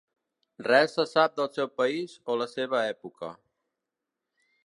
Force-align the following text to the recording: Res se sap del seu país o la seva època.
Res 0.67 0.95
se 0.99 1.05
sap 1.09 1.35
del 1.41 1.49
seu 1.57 1.69
país 1.83 2.17
o 2.35 2.39
la 2.43 2.49
seva 2.55 2.81
època. 2.97 3.31